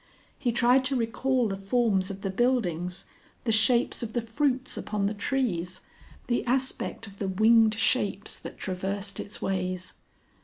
[0.39, 3.05] He tried to recall the forms of the buildings,
[3.43, 5.81] the shapes of the fruits upon the trees,
[6.25, 9.93] the aspect of the winged shapes that traversed its ways.